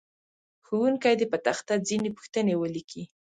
[0.65, 3.03] ښوونکی دې په تخته ځینې پوښتنې ولیکي.